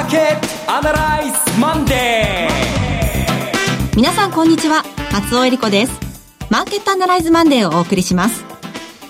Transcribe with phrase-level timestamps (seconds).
[0.00, 3.96] ーケットアナライズマンデー。
[3.96, 4.82] 皆さんこんにちは。
[5.12, 5.92] 松尾英里子です。
[6.48, 8.42] マーケットアナライズマンデーをお送りします。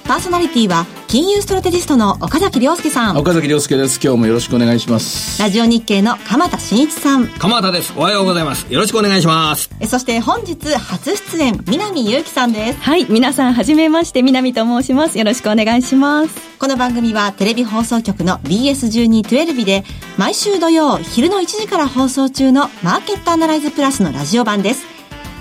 [0.04, 3.18] パーソナリティは金融ストラテジストの岡崎良介さん。
[3.18, 4.00] 岡崎良介です。
[4.02, 5.42] 今日もよろしくお願いします。
[5.42, 7.28] ラジオ日経の鎌田伸一さん。
[7.28, 7.92] 鎌田です。
[7.98, 8.72] おはようございます。
[8.72, 9.68] よろしくお願いします。
[9.78, 12.80] えそして本日初出演南祐希さんです。
[12.80, 15.18] はい皆さんはじめまして南と申します。
[15.18, 16.34] よろしくお願いします。
[16.58, 19.84] この番組はテレビ放送局の BS1212 で
[20.16, 24.86] 毎週土曜昼の1時から放送中のマーケットアナライズプラスのラジオ版です。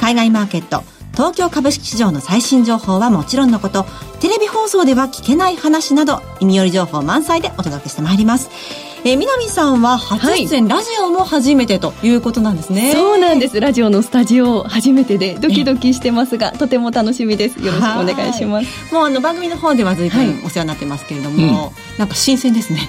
[0.02, 0.84] 海外マーケット
[1.14, 3.86] 東京株式市場の最新情報はもちろんのこと
[4.20, 8.91] テレビ放送では聞けない話など意味寄り情報満載でお届けしてまいります。
[9.04, 12.92] えー、南さんは初出演、はい、ラジオも初めてということなんですね。
[12.94, 13.60] そうなんです。
[13.60, 17.60] ラジオのスタジオ初めてでドキドキしてますがとても楽しみです。
[17.60, 18.94] よろしくお願いします。
[18.94, 22.82] もうあの番組の方では随分お世話になってますけれども、はい、なんか新鮮ですね。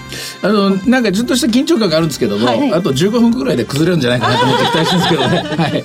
[0.43, 5.83] あのなんかずっとした緊張感があるんですけども、はい、あと15分ぐらいで崩れるんじゃないかなと思って期待してるんですけどね、 はい、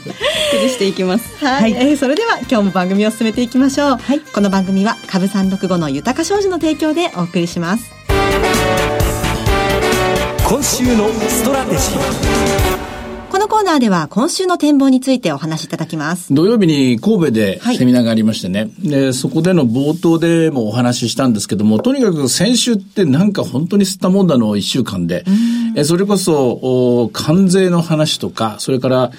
[0.51, 1.43] 崩していきます。
[1.43, 7.98] はい、はい、えー、それでは今日も番組を進めていきましょう、はい、この番組は株三六五の豊か商事の提供でお送りします
[10.49, 13.31] 今週のストラテジー。
[13.31, 16.33] このコーナーでは今週の展望についてお話しいただきます。
[16.33, 25.27] 土曜日に神戸でセミナーがありましてね、はい、で、そこでの冒頭でもお話ししたんですけども、とにかく先週ってなんか本当に吸ったもんだの一週間で、
[25.77, 29.13] えそれこそ、関税の話とか、それから、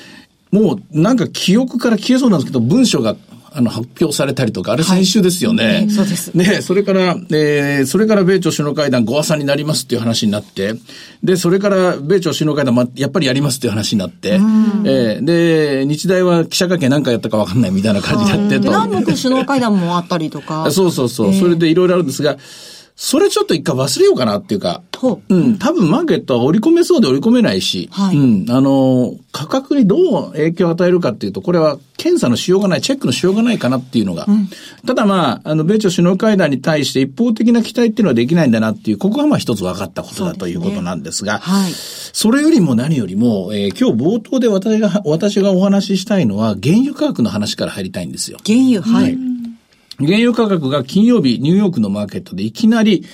[0.52, 3.16] もうなんか記憶から消えそうなんですけど、文章が
[3.54, 5.66] あの、発表されたりとか、あれ先週ですよね。
[5.66, 6.34] はい、そうです。
[6.36, 10.74] ね、それから、えー、それから米朝首脳会談ご破産になりますっていう話になって、
[11.24, 14.40] で、それから米朝首脳会談、ま、やっぱりやりますっていう話になって、
[14.86, 18.70] えー、で、日大は記者会見何回やったかわかんないみたいな感じになってと。
[18.70, 20.70] 南北首脳会談もあったりとか。
[20.72, 21.28] そうそうそう。
[21.28, 22.38] えー、それでいろいろあるんですが、
[23.02, 24.84] それちょっと一回忘れようかなっていうか、
[25.30, 25.34] う。
[25.34, 34.50] ん、多分マーケットは織り込めそうで織り込めないし、はい、うん、あの、価格にどう影響を与えるかっていうと、これは検査のしようがない、チェックのしようがないかなっていうのが、うん、
[34.86, 48.40] ただまあ、あの、米朝首脳会談に対して一方的な期待っていうのはできないんだなっていう、ここがまあ一つ分かったことだということなんですが、はい、それよりも何よりも、えー、今日冒頭で私が、私がお話ししたいのは、原油価格の話から入りたいんですよ。
[48.46, 49.18] 原油、はい、
[50.00, 53.06] 原油価格が金曜日、ニューヨークのマーケットでいきなり、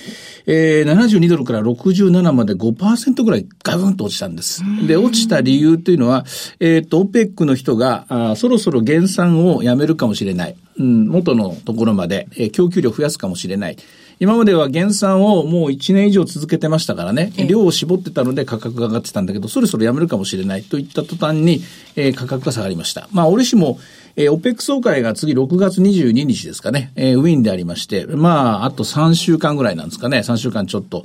[0.46, 4.62] えー、72ドルから67まで5%ぐらいガブンと落ちたんです。
[4.86, 6.24] で、落ちた理由というのは、
[6.60, 10.56] えっ、ー、と、オペックの人があ、そろそろ減産をやめるかもしれない。
[10.78, 13.76] うん、元のところまで、えー、供給量増やすかもしれない。
[14.18, 21.62] 今までは減産をもう1年以上続けてましたからね、量を絞ってたので価格が上がってたんだけど、そろそろやめるかもしれないといった途端に、
[21.96, 23.08] えー、価格が下がりました。
[23.12, 23.78] まあ、折しも、
[24.16, 31.04] えー、オペック総会が次6月22日ですかね、えー、ウィーンでありまして、まあ、あと3週間ぐらいなんですかね、3週間ちょっと。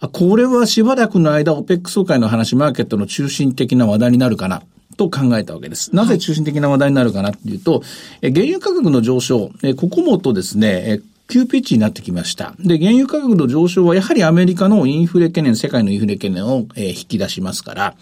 [0.00, 4.62] あ、これはしばらくの間、オペック総会の話、マーケットの中心的な話題になるかな。
[4.96, 5.94] と考えたわけです。
[5.94, 7.82] なぜ中心的な話題になるかなっていうと、
[8.20, 12.54] え原油価格の上昇、えここもとですね、え急ピッチになってきました。
[12.58, 17.94] で、原油価格の上昇はやはりアメリカのインフレ懸念、世界のインフレ懸念を、えー、引き出しますから、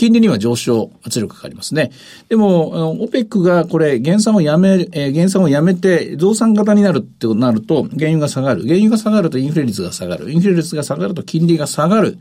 [0.00, 1.92] 金利には上昇圧力かかりますね。
[2.30, 8.62] でも、オペックがこれ、減産をやめ、えー、減産をやめて増産型になるってなると、原油が下がる。
[8.62, 10.32] 原油が下がるとインフレ率が下がる。
[10.32, 12.16] インフレ率が下がると金利が下がる。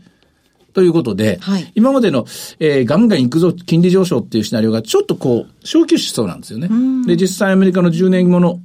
[0.74, 2.26] ということで、はい、今までの、
[2.60, 6.68] えー、ガンガン行くぞ、金利上昇っていうシナリオがちょっとこう、消去しそうなんですよね。
[7.08, 8.60] で、実際アメリカの10年後の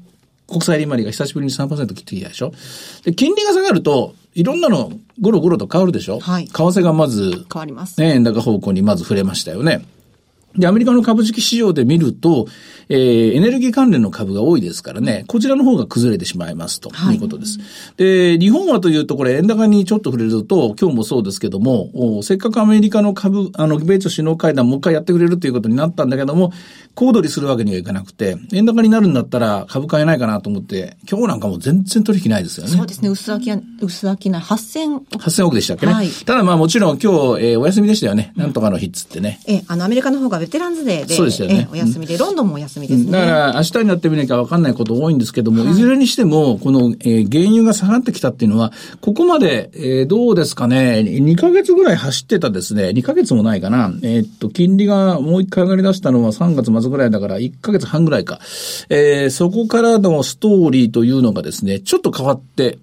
[0.47, 2.53] 国債利回りが久しぶりに3%切ってきたでしょ？
[3.05, 6.21] で、金利が下がると、いろんなのゴロゴロと変わるでしょ？
[6.21, 6.47] はい。
[6.47, 8.01] 為替がまず、変わります。
[8.01, 9.85] ね、円高方向にまず触れましたよね。
[10.57, 12.47] で、アメリカの株式市場で見ると、
[12.89, 17.59] えー、エネルギー関連の株が多いですからね、こちらの方が崩れてしまいますということです。
[17.59, 26.53] はい、で、日本はというと、これ円高にちょっと触れると、今日もそうですけども、せっかくアメリカの株、あの、米朝首脳会談もう一回やってくれるということになったんだけども、
[26.95, 32.73] 小躍りするわけにはいかなくて、円高になるんだったら株買えないかなと思って、今日なんかも全然取引ないですよね。
[32.73, 35.17] そうですね、薄商い、薄商い8000億。
[35.17, 35.93] 8000億でしたっけね。
[35.93, 38.33] はい、ただまあもちろん今日、えー、お休みでしたよね。
[38.37, 39.41] なんとかの日っつってね。
[39.47, 41.67] え、あの、アメリカの方がベテランズデーで、そうですよね。
[41.73, 43.13] お休みで、ロンドンもお休みですね。
[43.13, 58.41] だから明日になってみなきゃわかんないこと多いんですけども、はい、いずれにしても、この、えー、原油が下がってきたっていうのは、ここまで、えー、どうですかね、2ヶ月ぐらい走ってたですね、2ヶ月もないかな、えー、っと、金利がもう一回上がり出したのは3月末ぐらいだから、1ヶ月半ぐらいか。
[58.91, 62.79] えー、そこからのストーリーというのがですね、ちょっと変わって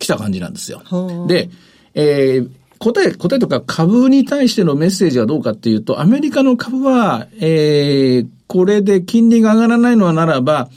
[0.00, 0.82] きた感じなんですよ。
[0.90, 1.48] うん、で、
[1.94, 2.48] えー、
[2.78, 10.68] 答え、答えとか株に対してのメッセージはどうかっていうと、アメリカの株は、えー、これで金利が上がらないのはならば、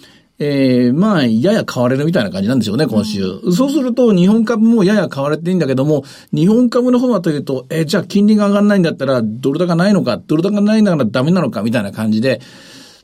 [0.43, 3.23] えー、まあ、やや買われるみたいな感じなんでしょうね、今週。
[3.23, 6.03] うん、そうすると、日本株もやや買われていいんだけども、
[6.33, 12.41] 日本株の方はというと、えー、じゃあ金利が上がらないんだったら、ドル高ないのか、ドル高ないんだからダメなのか、みたいな感じで、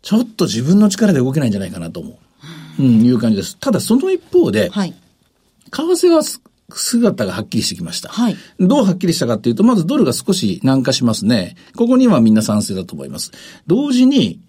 [0.01, 2.09] ちょっと自分の力で動けないんじゃないかなと思
[2.79, 2.81] う。
[2.81, 3.55] うん、いう感じです。
[3.59, 4.95] ただ、その一方で、はい、
[5.71, 6.23] 為替は
[6.73, 8.09] 姿がはっきりしてきました。
[8.09, 8.35] はい。
[8.59, 11.55] どうはっきりしたかっていうと、まずドルが少し軟化しますね。
[11.75, 13.31] ここにはみんな賛成だと思います。
[13.67, 14.41] 同時に、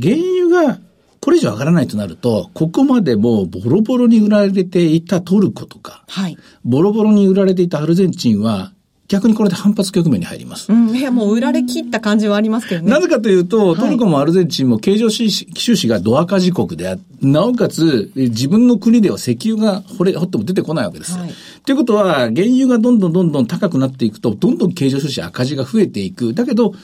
[0.00, 0.80] 原油が
[1.20, 8.72] これ以上上がらないとなると、ここまでもボロボロに売られていたトルコとか、はい、ボロボロに売られていたアルゼンチンは、
[9.08, 10.72] 逆にこれで反発局面に入ります。
[10.72, 12.90] うん、いや、もう売られ切った感じはありますけどね。
[12.90, 21.16] なぜかというと、トルコもアルゼンチンも経常収支がド赤字国であなおかつ、自分の国では石油が掘れ、掘っても出てこないわけです。
[21.16, 21.30] はい、
[21.64, 26.34] ということは、原油がどんどんどんどん高くなっていくと、どんどん経常収支赤字が増えていく。
[26.34, 26.74] だけど、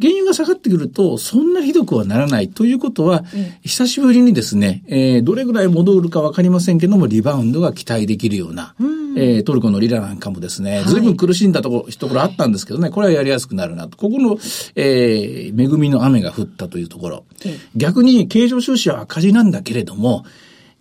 [0.00, 13.96] 原油が下がってくると、そんなひどくはならないということは、うん、久しぶりにですね、えー、どれぐらい戻るかわかりませんけども、リバウンドが期待できるような、うん、えー、トルコのリラなんかもですね、ずいぶん苦しんだところ、ところあったんですけどね、これはやりやすくなるなと。
[13.96, 14.38] ここの、
[14.74, 17.24] えー、恵みの雨が降ったというところ。
[17.44, 20.24] うん、逆に、経常収支は赤字なんだけれども、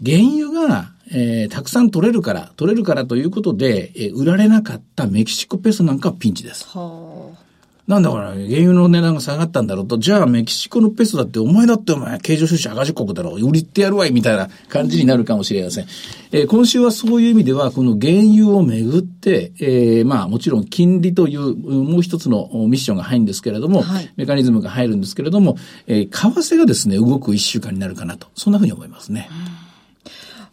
[0.06, 6.68] 原油が、えー、たくさん取れるから、取れるからということで、えー、売られなかったメキシコペソなんかはピンチです。
[6.68, 7.45] はあ
[7.88, 15.86] なんだから、原油の値段が下がったんだろうと、じゃあメキシコのペソだって、お前だってお前、経常収支赤字国だろう、売りってやるわい、みたいな感じになるかもしれません。
[16.32, 25.56] えー、今週はそういう意味では、この原油をめぐって、えー、まあもちろん金利というもう一つのミッションが入るんですけれども、はい、メカニズムが入るんですけれども、
[25.86, 29.30] えー、為替がですね、動く一週間になるかなと、そんなふうに思いますね。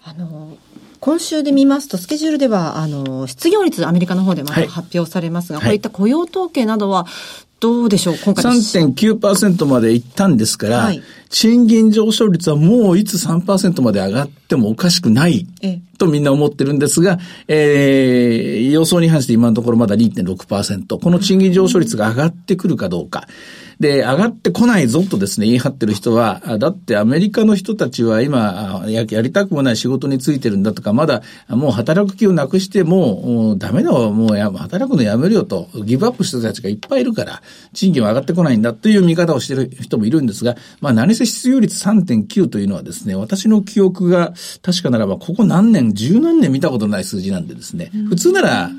[0.05, 0.59] あの、
[1.03, 7.09] 今週で見ますと、スケジュールでは、あの、失業率、アメリカの方でまた発表されますが、はい、こういった雇用統計などは、
[7.59, 8.17] どうでしょう？
[8.25, 15.47] 今回3.9%までいったんですから、はい、賃金上昇率はもういつ3%まで上がってもおかしくない
[15.99, 21.01] とみんな思ってるんですが、えー、予想に反して今のところまだ2.6%。
[21.01, 23.29] この賃金上昇率が上がってくるかどうか。
[23.83, 37.43] で、上がってこないぞとですね、言い張ってる人は、だってアメリカの人たちは今、やりたくもない仕事についてるんだとか、まだもう働く気をなくしてもうダメだわ、もうや働くのやめるよと、ギブアップした人たちがいっぱいいるから、
[37.73, 44.33] 賃金は上がってこないんだという見方をしてる人もいるんですが、まあ何せ失業率3.9というのはですね、私の記憶が
[44.63, 48.71] 確かならば、ここ何年、十何年見たことない数字なんでですね、普通なら、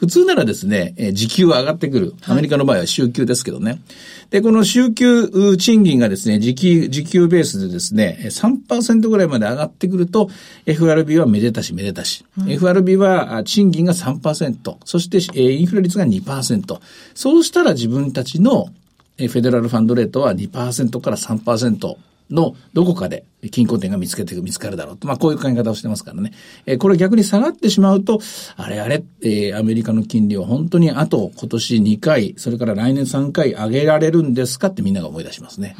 [0.00, 2.14] 普通ならですね、え時給は上がってくる。
[2.22, 3.82] アメリカの場合は週給ですけどね。
[4.30, 10.30] で、この週給賃金がですね、時給、時給ベースでですね、3%ぐらいまで上がってくると、
[10.64, 12.24] FRB はめでたしめでたし。
[12.38, 16.80] うん、FRB は賃金が3%、そしてインフレ率が2%。
[17.14, 18.70] そうしたら自分たちの
[19.18, 21.96] フェデラルファンドレートは2%から3%
[22.30, 25.06] のどこかで均衡点が見つけて見つかるだろうと。
[25.06, 26.32] まあこういう考え方をしてますからね。
[26.66, 28.20] えー、これ逆に下がってしまうと、
[28.56, 35.76] あれあれ、えー、アメリカの金利を本当にあと今年2回、それから来年3回上げられるんですかってみんなが思い出しますね。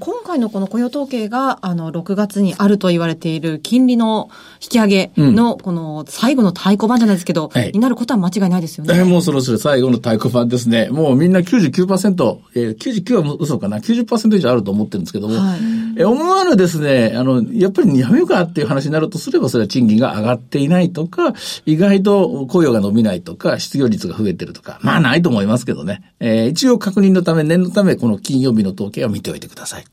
[0.00, 4.28] 今回のこの雇用統計が、あの、6月にあると言われている金利の
[4.62, 8.94] 引き上げの、この最後の太鼓判じゃないですけど、うん、になることは間違いないですよね。
[8.96, 10.88] えー、もうそろそろ最後の太鼓判ですね。
[10.90, 15.58] もうみんな99%、えー、99は嘘かな、90%以上あると思ってるんですけども、はい、
[15.96, 21.32] えー、思わぬですね、あの、やっぱぱりやめようかっていう話になるとすれば、それは賃金が上がっていないとか、
[21.64, 26.02] 意外と雇用が伸びないとか、失業率が増えてるとか、まあないと思いますけどね。
[26.18, 29.84] えー、一応確認のため、念のため、この金曜日の統計を見ておいてください。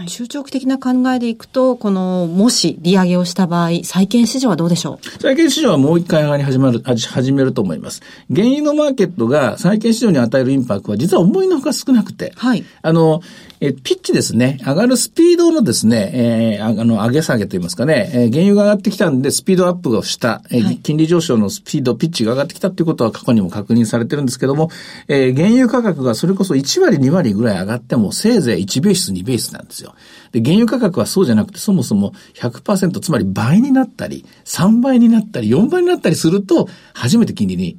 [0.00, 5.20] うん、中長期的な考えでいくと、この、もし利上げをした場合、債券市場はどうでしょう？
[5.20, 8.00] 債券市場はもう一回上がり始まる、始めると思います。
[8.34, 12.64] 原油のマーケットが債券市場に与えるインパクトは実は思いのほか少なくて、はい。
[12.80, 13.20] あの、
[13.60, 24.70] え、ピッチですね、上がるスピードのですね、えー、あの、上げ下げと言いますかね、えー、原油が上がってきたんで、スピードアップをした、えー、はい、金利上昇のスピード、ピッチが上がってきたということは過去にも確認されてるんですけども、
[25.08, 29.94] えー、原油価格がそれこそ1割2割ぐらい上がっても、せいぜい1ベース2ベースなんですよ。
[30.32, 37.78] で、原油価格はそうじゃなくて、そもそも100%、つまり倍になったり、3倍になったり、4倍になったりすると、初めて金利に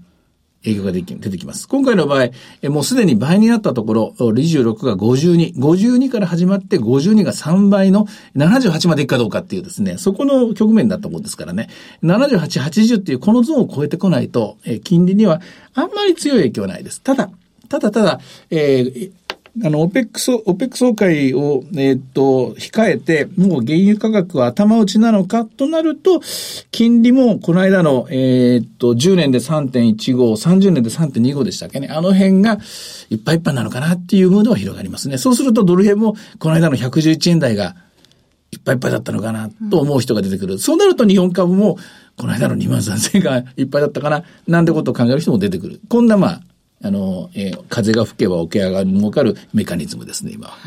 [0.67, 1.67] 影響が出てきます。
[1.67, 11.69] 今回の場合、もうすでに倍になったところ、26が52、52から始まって52が3倍の78までいくかどうかっていうですね、そこの局面だったもんですからね、
[12.03, 15.41] 78、80っていうこのゾーンを超えてこないと、金利には
[15.74, 17.01] あんまり強い影響はないです。
[17.01, 17.29] ただ、
[17.69, 18.19] ただただ、
[18.50, 19.12] えー、
[19.63, 26.21] あの、オペックス、オペック総会を、えー、っと、控えて、もう原油価格は頭打ちなのかとなると、
[26.71, 31.87] 金利もこの間の、えー、っと、10年で3.15、30年で3.25でしたっけね。
[31.87, 32.59] あの辺が
[33.09, 35.17] いっぱいいっぱいなのかなっていうムードは広がりますね。
[35.17, 37.75] そうするとドル円もこの間の111円台が
[38.51, 40.59] いっぱいいっぱいだったのかなと思う人が出てくる。
[40.59, 41.77] そうなると日本株も、
[42.15, 45.81] この間の2万3000円がいっぱいだったかな、なんてことを考える人も出てくる。
[45.89, 46.41] こんなまあ、
[46.84, 50.57] あの、えー、風が吹けば桶屋が儲かるメカニズムですね、今は。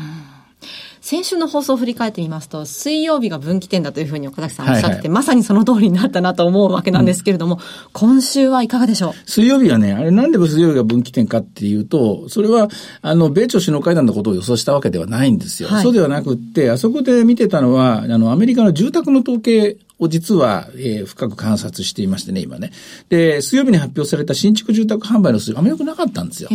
[1.03, 9.13] 先週の放送を振り返ってみますと、水曜日が分岐点だというふうに岡崎さんおっしゃってて、はいはい、まさにその通りになったなと思うわけなんですけれども、うん、今週はいかがでしょう？
[9.29, 12.69] 水曜日はね、あれなんで水曜日が分岐点かっていうと、それは、
[13.01, 15.69] あの、米朝首脳会談のことを予想したわけではないんですよ。
[15.69, 22.71] はい、そうではなくって、あそこで見てたのは、あの、アメリカの住宅の統計を実は、えー、深く観察していましてね、今ね。
[23.09, 26.49] で、水曜日に発表された新築住宅販売の数、あまり良くなかったんですよ。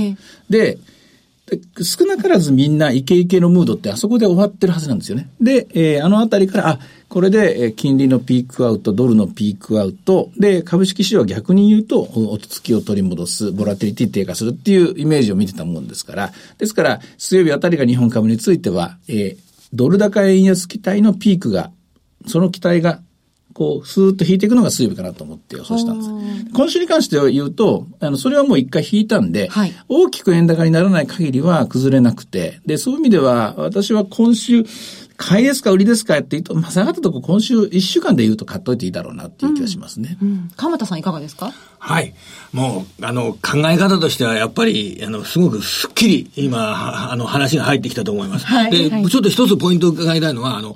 [0.51, 0.79] で、
[1.81, 5.31] 少なからずみんなイケイケのムードってあそこで終わってるはずなんですよね。
[5.41, 19.39] で、えー、あのあたりから、あ、これで、え金利のピークアウト、ドルのピークアウト、で、株式市場は逆に言うと、落ち着きを取り戻す、ボラティリティ低下するっていうイメージを見てたもんですから、ですから、水曜日あたりが日本株については、えー、
[19.73, 21.71] ドル高円安期待のピークが、
[22.27, 23.01] その期待が
[23.57, 26.11] こう、スーッと引いていくのが水曜日かなと思って予想したんです。
[26.53, 34.67] 今週に関しては言うと、あの、それはもう一回引いたんで、はい、大きく円高にならない限りは崩れなくて、で、そういう意味では、私は今週、
[35.17, 40.19] 買いですか売りですかって言うと、まあ、下がったとこ今週1週間で言うと買っといていいだろうなっていう気がしますね。
[40.21, 41.53] うんうん、鎌田さんいかがですか？
[41.79, 42.15] はい。
[42.53, 48.47] もう、あの、考え方としては、やっぱり、あの、すごくすっきり、今、あの、話が入ってきたと思います。
[48.47, 50.75] はい、で、はい、ちょっと一つポイントを伺いたいのは、あの、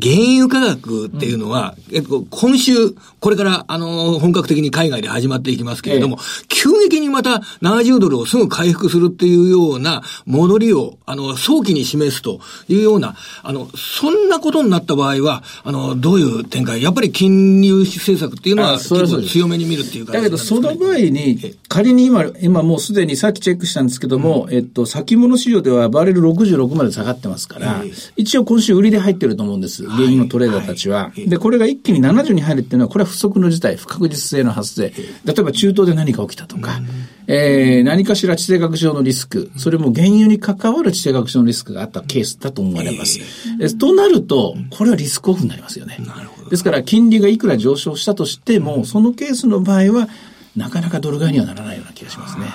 [0.00, 0.14] 原
[0.44, 2.72] 油価格っていうのは、うん、えっと、今週、
[3.20, 21.38] これから、あの、本格的に海外で始まっていきますけれども、ええ、急激にまた70ドルをすぐ回復するっていうような戻りを、あの、早期に示すというような、あの、そんなことになった場合は、あの、どういう展開やっぱり金融政策っていうのは、結構強めに見るっていうか、ね、だけど、その前に、
[21.68, 29.88] 仮に今、今もうすでにさっきチェックしたんですけども、うん、えっと、先物市場ではバレル66まで下がってますから、えー、一応今週売りで入ってると思うんです。
[29.88, 31.04] 原油のトレーダーたちは。
[31.04, 31.20] はい。
[31.20, 34.92] はい、で、これが一気に70に入るっていうのは、これは不測の事態、不確実性の発生。
[35.24, 36.86] 例えば中東で何か起きたとか、うん、
[37.26, 43.20] えー、何かしら地政学上のリスク、それも原油に関わる地政学上のリスクがあったケースだと思われます。
[43.60, 45.96] えー、となると、これはリスクオフになりますよね。
[46.00, 46.50] なるほど。
[46.50, 50.08] ですから、金利がいくら上昇したとしても、そのケースの場合は、
[50.56, 52.46] なかなかドル買いにはならないような気がしますね。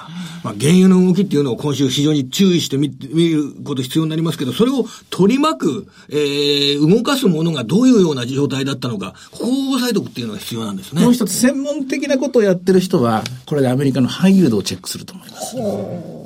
[0.44, 11.04] まあ、原油の動きっていうのを今週非常に注意してみ見ること必要になりますけど、それを取り巻く、えー、動かすものがどういうような状態だったのか、ここを押さえておくっていうのが必要なんですね。
[11.04, 15.56] もう一つ、専門的なことをやってる人は、これでアメリカのハイルドをチェックすると思います。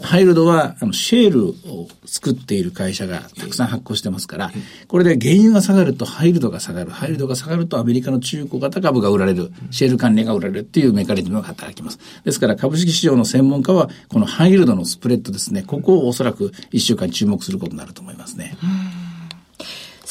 [0.03, 4.51] ハイルドは、あの、シェールを作っている会社がたくさん発行してますから、
[4.87, 11.99] これで原油が下がるとハイルドが下がる、ハイルドが下がるとアメリカの中古型株が売られる、シェール関連が売られるっていうメカニズムが働きます。
[12.25, 18.55] ですから株式市場の専門家は、このハイルドのスプレッドですね、ここをおそらく1週間注目することになると思いますね。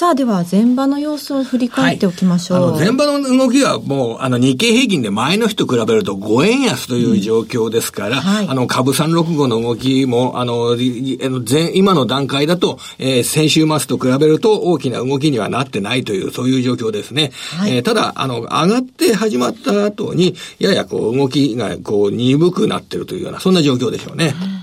[0.03, 2.73] さあ、では、前場の様子を振り返っておきましょう。
[2.73, 17.31] はい、前場の動きはもう、あの、日経平均で前の日と比べると5円安という状況ですから、うんはい、あの、株365の動きも、あの、前、今の段階だと、えー、先週末と比べると大きな動きにはなってないという、そういう状況ですね。
[17.57, 24.35] はい、えー、ただ、あの、上がって始まった後に、ややこう、動きが、こう、鈍くなってるというような、そんな状況でしょうね。
[24.57, 24.62] うん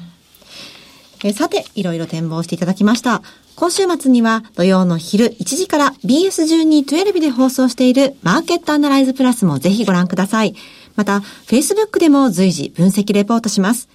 [1.27, 3.21] えさて、いろいろ展望していただきました。
[3.55, 10.55] 今週末には土曜の昼1時から BS1212 で放送しているマーケットアナライズプラスもぜひご覧ください。
[10.95, 13.89] また、Facebook でも随時分析レポートします。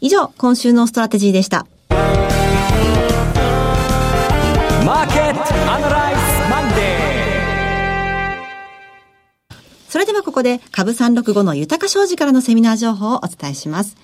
[0.00, 1.66] 以上、今週のストラテジーでした。
[1.90, 6.78] マーケットアナライズマンデー
[9.88, 13.96] それではここで株365の豊か商事からのセミナー情報をお伝えします。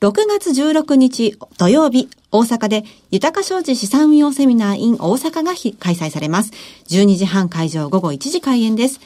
[0.00, 6.52] 6月16日土曜日、大阪で豊か商事資産運用セミナー in 大阪が開催されます。
[6.88, 9.00] 12時半会場午後1時開演です。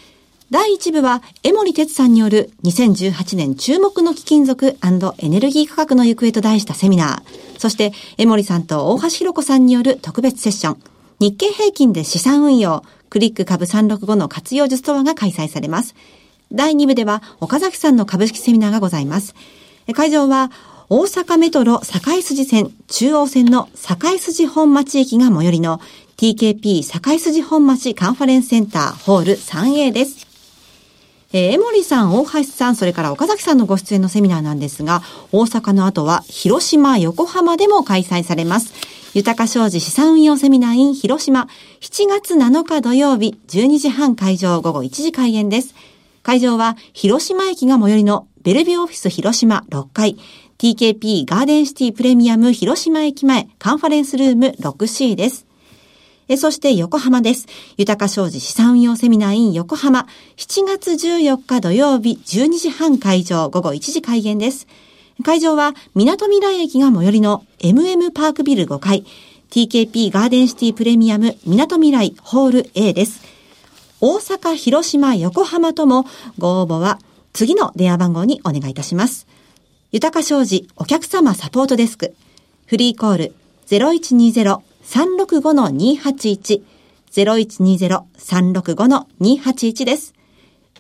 [0.51, 4.77] 第1部は、江森哲さんによる2018年注目の貴金属
[5.19, 7.59] エネルギー価格の行方と題したセミナー。
[7.59, 10.83] そして、江森さんと大橋弘子さんによる特別セッション。
[11.21, 15.95] 日経平均で資産運用、クリック株365の活用術とはが開催されます。
[16.53, 19.35] 第2部では、岡崎さんの株式セミナーがございます。
[19.95, 20.53] 会場は、
[20.95, 25.81] 大阪メトロ堺筋線中央線の堺筋本町駅が最寄りの
[26.19, 30.27] TKP 堺筋本町カンファレンスセンターホール 3A です。
[31.33, 35.01] えー、江森さん、大橋さん、それから岡崎さんのご出演のセミナーなんですが、
[35.33, 38.75] 大阪の後は広島、横浜でも開催されます。
[39.15, 41.49] 豊か商事資産運用セミナー in 広島、
[41.81, 45.75] 7月7日土曜日、12時半会場午後1時開演です。
[46.23, 50.17] 会場は広島駅が最寄りのベルビオフィス広島6階、
[50.63, 55.45] TKP ガーデンシティプレミアム広島駅前カンファレンスルーム 6C です。
[56.29, 57.49] えそして横浜です。
[57.79, 60.07] 豊か商事資産運用セミナー in 横浜。
[60.37, 64.69] 7月14日土曜日12時半会場、午後1時開演です。
[65.25, 69.05] 会場は、港未来駅が最寄りの MM パークビル5階、
[69.51, 73.21] TKP ガーデンシティプレミアム港未来ホール A です。
[74.01, 76.07] 大阪、広島、横浜とも
[76.39, 77.01] ご応募は
[77.33, 79.27] 次の電話番号にお願いいたします。
[79.93, 82.15] 豊か商事お客様サポートデスク。
[82.65, 83.35] フリーコール
[83.67, 86.63] 0120-365-281
[87.13, 90.15] 0120-365-281です。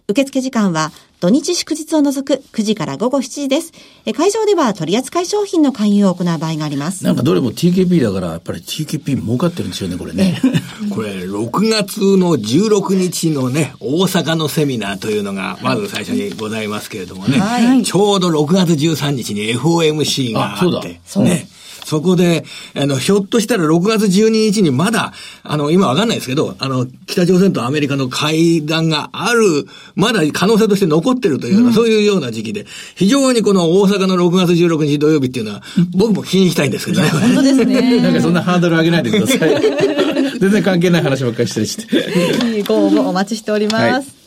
[0.08, 0.92] 受付時間は
[1.22, 3.70] 土日祝日を除く9時から午後7時です。
[4.06, 7.04] え会場では取扱い商品の勧誘を行う場合があります。
[7.04, 10.42] なんかどれも TKP だから、やっぱり TKP 儲かってるんですよね、これね。
[10.90, 20.88] これ、6月の16日のね、大阪のセミナーというのが、まず最初にございますけれどもね、はいちょうど6月13日に FOMC がああそうだって、
[21.20, 21.46] ね。
[21.84, 25.12] そこで、あの、ひょっとしたら6月12日にまだ、
[25.42, 35.62] あの、今わかんないですけど、あの、北朝鮮とアメリカの会談がある、まだ可能性として残ってるというような、そういうような時期で、非常にこの大阪の6月16日土曜日っていうのは、
[35.94, 37.08] 僕も気にしたいんですけどね。
[37.08, 38.00] 本当ですね。
[38.00, 39.62] なんかそんなハードル上げないでください。
[40.40, 42.64] 全然関係ない話ばっかりしたりして。
[42.66, 44.21] ご応募お待ちしております。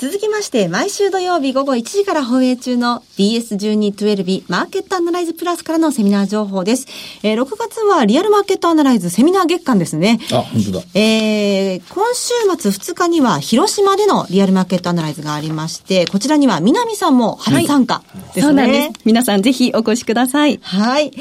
[0.00, 6.86] 続きまして、毎週土曜日午後1時から放映中の BS1212 マーケットアナライズプラスからのセミナー情報です。
[7.22, 10.18] えー6月はリアルマーケットアナライズセミナー月間ですね。
[10.32, 10.84] あ、本当だ。
[10.94, 18.02] えー、今週末2日には広島でのリアルマーケットアナライズがありまして、こちらには南さんも初参加
[18.34, 18.42] ですね。
[18.42, 18.90] そうなんです。
[19.04, 20.58] 皆さんぜひお越しください。
[20.62, 21.12] はい。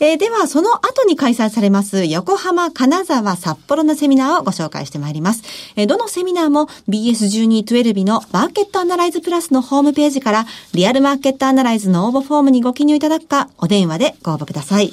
[0.00, 5.42] えーでは、その後に開催されます、横浜、金沢、札幌のセミナーをご紹介してまいります。
[5.76, 14.92] えーどのセミナーも BS1212 のマーケットアナライズプラスのホームページから、リアルマーケットアナライズの応募フォームにご記入いただくか、お電話でご応募ください。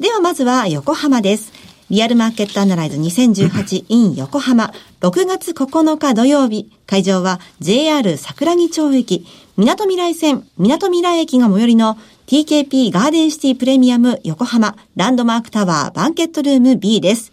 [0.00, 1.52] ではまずは横浜です。
[1.90, 6.70] リアルマーケットアナライズ 2018in 横浜6月9日土曜日。
[6.86, 11.96] 会場は JR 桜木町駅、港未来線、港未来駅が最寄りの
[12.28, 17.32] TKP ガーデンシティプレミアム横浜ランドマークタワーバンケットルーム B です。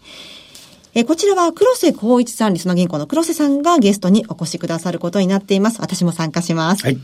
[0.94, 5.82] えーこちらは黒瀬光一さん、リスナー銀行の黒瀬さんがゲストにお越しくださることになっています。
[5.82, 6.84] 私も参加します。
[6.84, 6.98] はい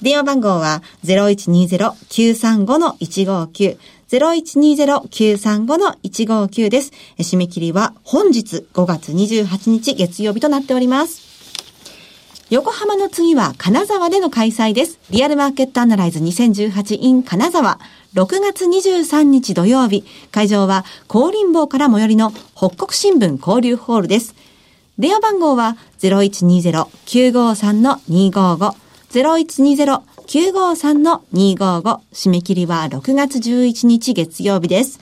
[0.00, 3.76] 電話番号は0120-935-159。
[4.08, 6.92] 0120-935-159です。
[7.18, 11.23] えー締め切りは本日5月28日月曜日となっております。
[12.50, 14.98] 横浜の次は金沢での開催です。
[15.08, 17.78] リアルマーケットアナライズ 2018in 金沢。
[18.14, 20.04] 6月23日土曜日。
[20.30, 24.34] 会場は高林坊から最寄りの北国新聞交流ホールです。
[24.98, 28.74] 電話番号は0120-953-255。
[29.10, 32.00] 0120-953-255。
[32.12, 35.00] 締め切りは6月11日月曜日です。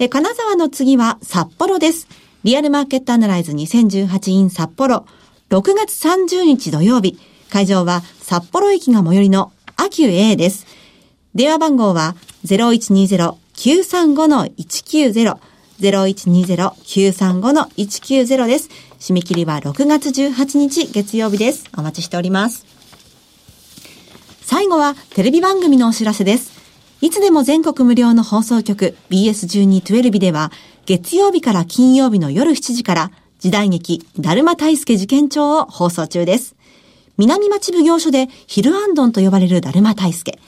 [0.00, 2.08] え金沢の次は札幌です。
[2.42, 5.06] リアルマーケットアナライズ 2018in 札幌。
[5.54, 7.16] 6月30日土曜日。
[7.48, 10.66] 会場は札幌駅が最寄りのアキュ A です。
[11.32, 15.36] 電話番号は0120-935-190。
[15.80, 18.68] 0120-935-190です。
[18.98, 21.70] 締め切りは6月18日月曜日です。
[21.78, 22.66] お待ちしております。
[24.42, 26.50] 最後はテレビ番組のお知らせです。
[27.00, 30.50] いつでも全国無料の放送局 BS1212 では
[30.84, 33.12] 月曜日から金曜日の夜7時から
[33.44, 36.56] 時代劇だるま大助事件帳を放送中です。
[37.18, 40.38] 南町奉行所でヒルアンドンと呼ばれるだるま大助。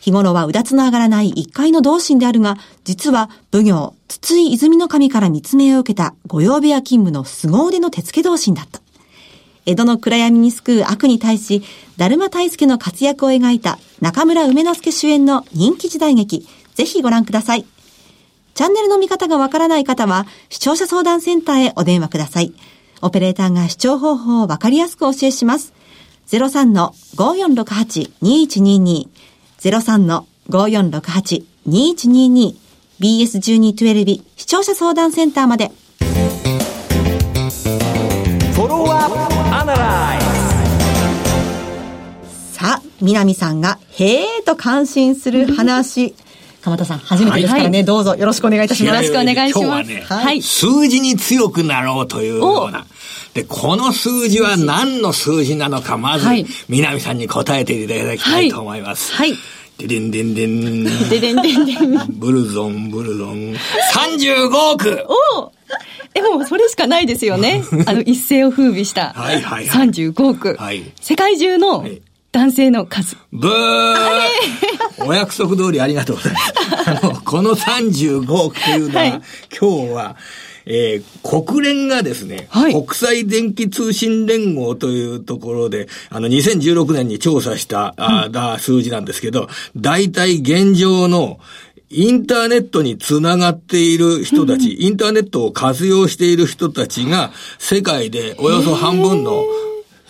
[0.00, 8.80] 日頃はうだつの上がらない一階の同心であるが、実は奉行、筒井泉の神から密命を受けた御用部屋勤務の凄腕の手付け同心だった。
[9.66, 11.64] 江戸の暗闇に救う悪に対し、
[11.96, 16.46] だるま大助の活躍を描いた中村梅之助主演の人気時代劇、
[16.76, 17.66] ぜひご覧ください。
[18.58, 22.52] チャンネルの見方がわからない方は、視聴者相談センターへお電話ください。
[23.02, 25.72] オペレーターが視聴方法をわかりやすくお教えします。
[26.26, 29.06] 03-5468-2122
[29.60, 32.56] 03-5468-2122
[32.98, 35.70] BS1212 視聴者相談センターまで。
[36.00, 39.14] フォローアップ
[39.54, 40.22] アナライ
[42.52, 46.16] さあ、南さんが、へーと感心する話。
[46.68, 48.94] 鎌田さん、初めてですからね、はいどうぞよろしくお願いいたします。
[48.94, 52.86] よろしくお願いします今日はね、はい数字に強くなろうというような。
[53.34, 59.12] で、この数字は何の数字なのか、まずはい、南さんに答えていただきたいと思います。
[59.14, 59.34] はい。
[59.78, 60.84] ででんでんでん。
[61.08, 62.18] ででんでんでん。
[62.18, 63.54] ブルゾン、ブルゾン。
[63.94, 65.52] 35億お
[66.14, 67.62] え、もうそれしかないですよね。
[67.86, 69.12] あの、一世を風靡した。
[69.14, 70.56] はいはいはい35億。
[70.58, 72.02] はい世界中のはい
[72.32, 73.16] 男性の数。
[73.32, 75.04] ブー。
[75.06, 76.90] お約束通りありがとうございます。
[76.90, 79.22] あの、この35億というのは、はい、
[79.58, 80.16] 今日は、
[80.66, 91.40] えー、国連がですね、はい、国際電気通信連合というところで、あの、2016年に調査した、あだ数字なんですけど、大体現状の、
[91.90, 99.42] インターネットにつながっている人たち、インターネットを活用している人たちが、世界でおよそ半分の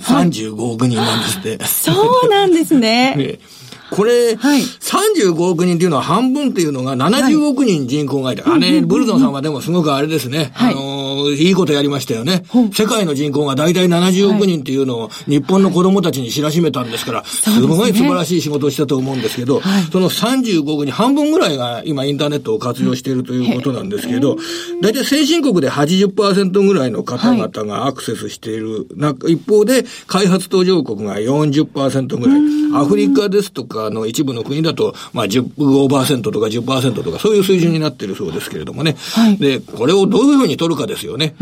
[0.03, 1.65] 35億人なんですって。
[1.65, 1.93] そ
[2.27, 3.39] うなんですね。
[3.91, 8.43] これ、はい、35億人っていうのは半分っていうのが70億人人口がいた。
[8.43, 10.51] はい、あれ、ブルゾンさんはでもすごくあれですね。
[10.53, 10.98] はい、あの
[11.31, 12.43] いいことやりましたよね。
[12.73, 24.37] 世界の人口が大体70億人っていうのを日本の子供たちに知らしめたんですから、すごい素晴らしい仕事をしたと思うんですけど、その35億人半分ぐらいが今インターネットを活用しているということなんですけど、
[24.83, 28.87] 大体先進国で80%ぐらいの方々がアクセスしている。
[29.27, 32.41] 一方で開発途上国が40%ぐらい。
[32.75, 38.97] アフリカですとかかの一部の国だと、まあ15%とか10%とかそういう水準になってるそうですけれどもね。
[39.15, 41.35] はい、で、これをどういうふうに取るかですよね。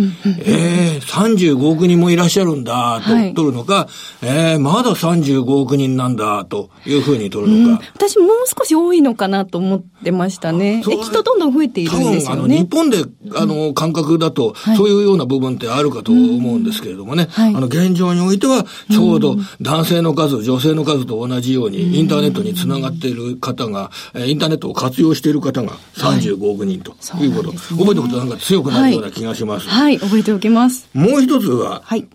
[0.45, 3.89] ええー、35億人もいらっしゃるんだと取るのか、は
[4.23, 7.89] い、ええー、まだ35億人なんだというふうに取るのか、うん。
[7.95, 10.83] 私もう少し多いのかなと思ってましたね。
[10.85, 12.37] きっとどんどん増えているんですよね。
[12.37, 12.99] 多分、あの、日本で、
[13.35, 17.29] あの、感覚だと、そういうような部分ってあるかと思うんですけれどもね。
[17.31, 29.56] はい、あの、現状においては、ちょうど男性の数、女性の数と同じように、インターネットにつながっている方が、インターネットを活用している方が35億人ということ、はいね、覚えておくとなんか強くなるような気がします。
[29.56, 30.89] はい、はい、覚えておきます。
[30.95, 32.07] もう一つは、はい。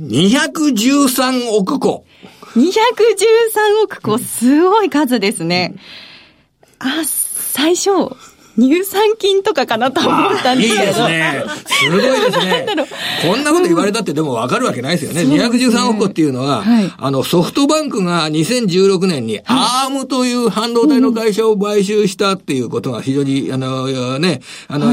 [0.00, 2.04] 213億個。
[2.54, 5.74] 213億個、すごい数ですね。
[6.78, 7.90] あ、最初、
[8.60, 10.82] 乳酸菌とかかなと思ったんですけど。
[10.82, 11.44] いいですね。
[11.66, 12.66] すごいですね。
[13.26, 15.24] こんなこと言われたってでもわかるわけないですよね。
[15.24, 24.92] ね213億個っていうのは、はい、あの、ソフトバンクが2016年にアームという半導体の会社を買収したっていうことが非常に、あの、ね、あの、は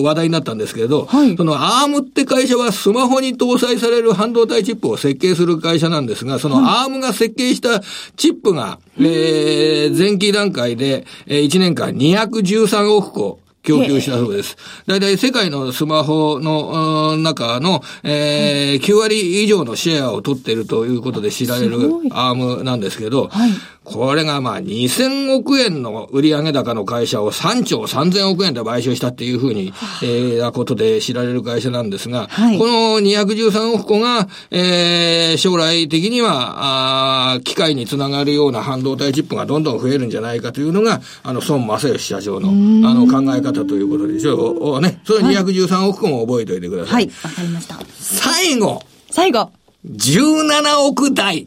[0.00, 7.80] い、話題になったんですけれど、はい、そのアームって会社はスマホに搭載される半導体チップを設計する会社なんですが、そのアームが設計した
[8.16, 14.56] チップが、えー、前期段階で、えー、1年間213億個供給したそうです。
[14.86, 21.78] 大体世界のスマホの中の、えー、9割以上のシェアを取っているということで知られる
[22.10, 23.50] アームなんですけど、はい、
[23.84, 42.48] これがまあ2000億円の売上高の会社を3兆3000億円で買収したっていうふうに、えー、なことで知られる会社なんですが、はい、この213億個が、えー、将来的には、あ機械につながるような半導体チップがどんどん増えるんじゃないかというのが、あの、孫正義社長の、
[42.88, 44.80] あの、考え方ということでしょう。
[44.80, 45.00] ね。
[45.04, 46.94] それ213億個も覚えておいてください。
[46.94, 47.78] はい、わ、かりました。
[47.98, 48.82] 最後。
[49.10, 49.50] 最後。
[49.86, 51.46] 17億台。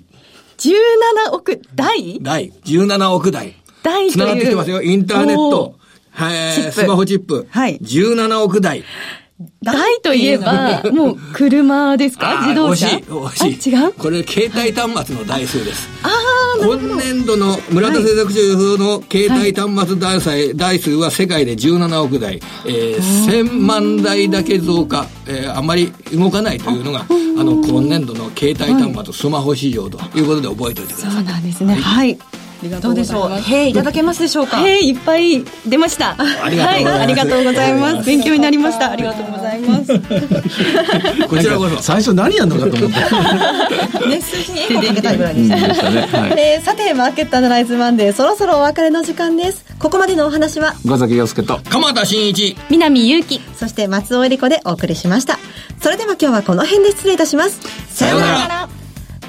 [0.58, 2.20] 17億台？
[2.20, 2.52] 台。
[2.65, 3.54] 17億台。
[3.84, 4.82] 台つながってきてますよ。
[4.82, 5.76] インターネット。
[6.12, 7.48] はい、スマホチップ。
[7.52, 7.78] はい。
[7.78, 8.84] 17億台。
[9.63, 12.41] 台といえば、もう車ですか？
[12.41, 12.88] 自動車？
[12.88, 13.71] 惜しい。
[13.71, 13.93] 違う？
[13.93, 15.88] これ、携帯端末の台数です。
[16.02, 22.41] ああ、今年度の村田製作所の携帯端末台数,、台数は世界で17億台。
[22.65, 25.06] えー、1000万台だけ増加。
[25.28, 31.12] えー、あまり動かないというのが、あの、今年度の携帯端末、スマホ市場ということで覚えておいてください。
[31.12, 31.76] そうなんですね。
[31.76, 32.17] はい
[32.60, 33.50] ありがとうございます。
[33.54, 34.65] へいただけますでしょうか？
[34.67, 36.15] へいいっぱい出ました。
[36.17, 36.91] ありがとうございます。
[36.91, 38.08] はい、ありがとうございます。
[38.08, 38.91] 勉強になりました。
[38.91, 39.93] ありがとうございます。
[41.28, 41.82] こちらこそ。
[41.82, 44.08] 最初何やるのかと思った。
[44.08, 45.56] ね、数字にエコかけたいぐらいでした
[45.89, 46.08] ね。
[46.12, 49.65] はい、えー、さて、マーケットアナライズマンデー、そろそろお別れの時間です。
[49.80, 55.38] ここまでのお話は、岡崎洋介と、鎌田新一、南祐希、そして松尾恵理子でお送りしました。
[55.82, 57.60] それでは今日はこの辺で失礼いたします。
[57.89, 58.76] さようなら。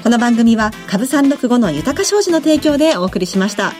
[0.09, 3.73] この番組は株三六五の豊か商事の提供でお送りしました。